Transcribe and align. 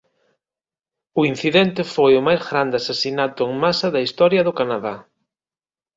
O 1.19 1.21
incidente 1.31 1.81
foi 1.93 2.11
o 2.15 2.25
máis 2.27 2.41
grande 2.49 2.75
asasinato 2.81 3.41
en 3.49 3.53
masa 3.65 3.87
da 3.95 4.03
historia 4.07 4.45
do 4.47 4.53
Canadá. 4.59 4.95